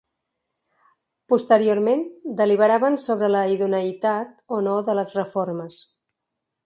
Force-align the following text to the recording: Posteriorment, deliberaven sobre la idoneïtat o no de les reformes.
Posteriorment, 1.33 2.01
deliberaven 2.39 2.97
sobre 3.03 3.29
la 3.35 3.43
idoneïtat 3.57 4.33
o 4.59 4.63
no 4.69 4.75
de 4.89 4.97
les 5.01 5.13
reformes. 5.19 5.83